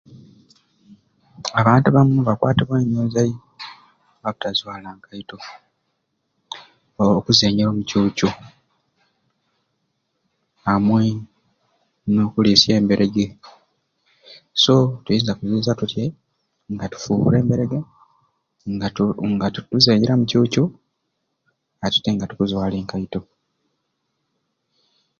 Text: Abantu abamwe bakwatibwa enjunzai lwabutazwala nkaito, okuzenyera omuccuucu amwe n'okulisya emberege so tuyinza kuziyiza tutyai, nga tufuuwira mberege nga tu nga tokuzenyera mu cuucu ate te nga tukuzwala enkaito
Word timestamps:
Abantu 1.59 1.85
abamwe 1.89 2.19
bakwatibwa 2.27 2.77
enjunzai 2.83 3.33
lwabutazwala 4.19 4.89
nkaito, 4.97 5.37
okuzenyera 7.19 7.69
omuccuucu 7.71 8.27
amwe 10.73 11.01
n'okulisya 12.11 12.71
emberege 12.79 13.25
so 14.63 14.75
tuyinza 15.03 15.33
kuziyiza 15.37 15.79
tutyai, 15.79 16.11
nga 16.73 16.85
tufuuwira 16.91 17.37
mberege 17.45 17.79
nga 18.73 18.87
tu 18.95 19.05
nga 19.31 19.47
tokuzenyera 19.53 20.13
mu 20.19 20.25
cuucu 20.31 20.63
ate 21.85 21.97
te 22.03 22.09
nga 22.15 22.25
tukuzwala 22.29 22.75
enkaito 22.77 23.19